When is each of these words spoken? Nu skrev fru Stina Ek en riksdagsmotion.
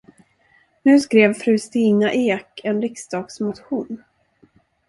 Nu 0.83 0.95
skrev 0.99 1.33
fru 1.43 1.53
Stina 1.65 2.11
Ek 2.13 2.61
en 2.63 2.81
riksdagsmotion. 2.87 4.03